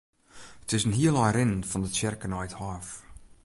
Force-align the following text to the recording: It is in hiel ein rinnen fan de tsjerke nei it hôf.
It 0.63 0.73
is 0.75 0.85
in 0.87 0.93
hiel 0.97 1.17
ein 1.23 1.33
rinnen 1.35 1.67
fan 1.69 1.83
de 1.83 1.89
tsjerke 1.91 2.27
nei 2.29 2.45
it 2.47 2.57
hôf. 2.59 2.87